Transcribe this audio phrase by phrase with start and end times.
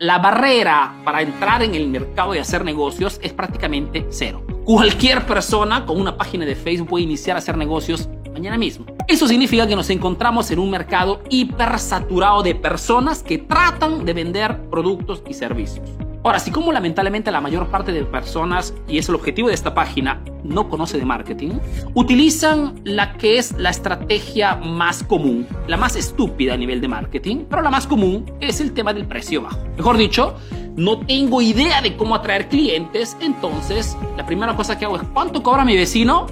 [0.00, 4.44] la barrera para entrar en el mercado y hacer negocios es prácticamente cero.
[4.64, 8.86] Cualquier persona con una página de Facebook puede iniciar a hacer negocios mañana mismo.
[9.08, 14.68] Eso significa que nos encontramos en un mercado hipersaturado de personas que tratan de vender
[14.70, 15.88] productos y servicios.
[16.28, 19.72] Ahora, así como lamentablemente la mayor parte de personas, y es el objetivo de esta
[19.72, 21.52] página, no conoce de marketing,
[21.94, 27.46] utilizan la que es la estrategia más común, la más estúpida a nivel de marketing,
[27.48, 29.58] pero la más común es el tema del precio bajo.
[29.78, 30.36] Mejor dicho,
[30.76, 35.42] no tengo idea de cómo atraer clientes, entonces la primera cosa que hago es, ¿cuánto
[35.42, 36.26] cobra mi vecino?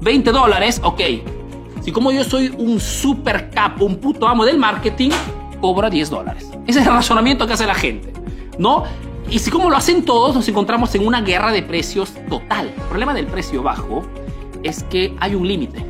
[0.00, 1.00] 20 dólares, ok.
[1.82, 5.10] Si como yo soy un super capo, un puto amo del marketing,
[5.60, 6.48] cobra 10 dólares.
[6.66, 8.14] Ese es el razonamiento que hace la gente,
[8.58, 8.84] ¿no?
[9.30, 12.72] Y si como lo hacen todos, nos encontramos en una guerra de precios total.
[12.76, 14.02] El problema del precio bajo
[14.62, 15.84] es que hay un límite,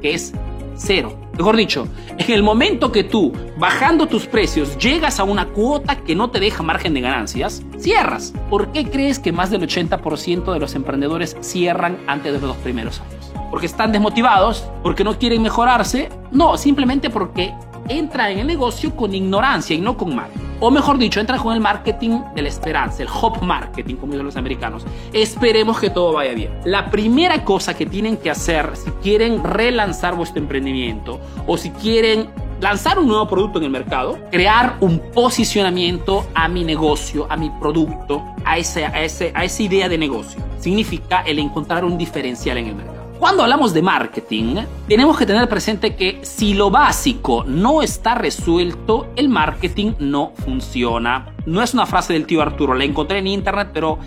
[0.00, 0.32] que es
[0.76, 1.18] cero.
[1.36, 1.86] Mejor dicho,
[2.16, 6.40] en el momento que tú, bajando tus precios, llegas a una cuota que no te
[6.40, 8.32] deja margen de ganancias, cierras.
[8.50, 12.56] ¿Por qué crees que más del 80% de los emprendedores cierran antes de los dos
[12.56, 13.32] primeros años?
[13.50, 14.68] ¿Porque están desmotivados?
[14.82, 16.08] ¿Porque no quieren mejorarse?
[16.32, 17.54] No, simplemente porque
[17.88, 20.47] entra en el negocio con ignorancia y no con marketing.
[20.60, 24.26] O mejor dicho, entra con el marketing de la esperanza, el hop marketing, como dicen
[24.26, 24.84] los americanos.
[25.12, 26.52] Esperemos que todo vaya bien.
[26.64, 32.28] La primera cosa que tienen que hacer si quieren relanzar vuestro emprendimiento o si quieren
[32.60, 37.50] lanzar un nuevo producto en el mercado, crear un posicionamiento a mi negocio, a mi
[37.50, 40.42] producto, a, ese, a, ese, a esa idea de negocio.
[40.58, 42.97] Significa el encontrar un diferencial en el mercado.
[43.18, 49.08] Cuando hablamos de marketing, tenemos que tener presente que si lo básico no está resuelto,
[49.16, 51.34] el marketing no funciona.
[51.44, 53.98] No es una frase del tío Arturo, la encontré en internet, pero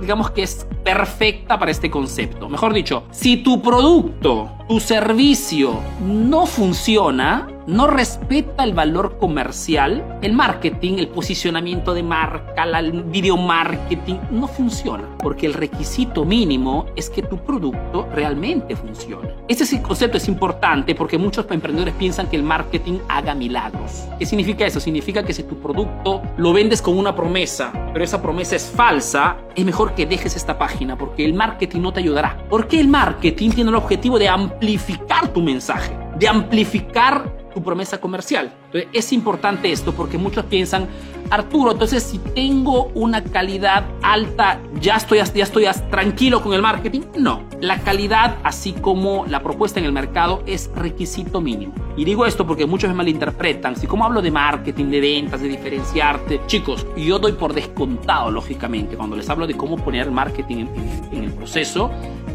[0.00, 2.48] digamos que es perfecta para este concepto.
[2.48, 10.32] Mejor dicho, si tu producto, tu servicio no funciona, no respeta el valor comercial, el
[10.32, 15.04] marketing, el posicionamiento de marca, el video marketing, no funciona.
[15.18, 19.30] Porque el requisito mínimo es que tu producto realmente funcione.
[19.46, 24.04] Este concepto es importante porque muchos emprendedores piensan que el marketing haga milagros.
[24.18, 24.80] ¿Qué significa eso?
[24.80, 29.36] Significa que si tu producto lo vendes con una promesa, pero esa promesa es falsa,
[29.54, 32.44] es mejor que dejes esta página porque el marketing no te ayudará.
[32.48, 38.52] Porque el marketing tiene el objetivo de amplificar tu mensaje, de amplificar tu promesa comercial.
[38.66, 40.88] Entonces es importante esto porque muchos piensan,
[41.30, 47.02] Arturo, entonces si tengo una calidad alta, ya estoy, ya estoy tranquilo con el marketing.
[47.18, 51.72] No, la calidad así como la propuesta en el mercado es requisito mínimo.
[51.96, 53.76] Y digo esto porque muchos me malinterpretan.
[53.76, 58.96] Si como hablo de marketing, de ventas, de diferenciarte, chicos, yo doy por descontado, lógicamente,
[58.96, 60.68] cuando les hablo de cómo poner marketing en,
[61.12, 61.90] en el proceso,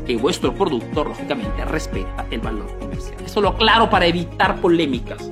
[0.06, 3.18] que vuestro producto, lógicamente, respeta el valor comercial.
[3.26, 5.30] Eso lo claro para evitar polémicas.